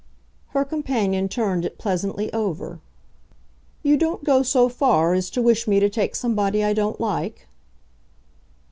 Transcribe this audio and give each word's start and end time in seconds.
Her 0.47 0.65
companion 0.65 1.29
turned 1.29 1.63
it 1.63 1.77
pleasantly 1.77 2.33
over. 2.33 2.79
"You 3.83 3.97
don't 3.97 4.23
go 4.23 4.41
so 4.41 4.67
far 4.67 5.13
as 5.13 5.29
to 5.29 5.43
wish 5.43 5.67
me 5.67 5.79
to 5.79 5.91
take 5.91 6.15
somebody 6.15 6.63
I 6.63 6.73
don't 6.73 6.99
like?" 6.99 7.45